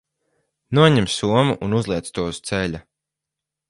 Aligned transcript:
Noņem 0.79 1.09
somu 1.17 1.55
un 1.69 1.79
uzliec 1.83 2.13
to 2.19 2.29
uz 2.35 2.43
ceļa. 2.51 2.85